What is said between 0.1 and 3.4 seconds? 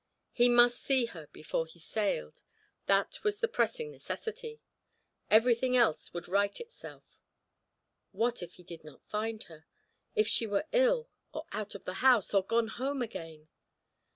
He must see her before he sailed that was